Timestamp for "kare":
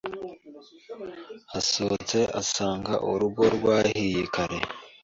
4.33-4.59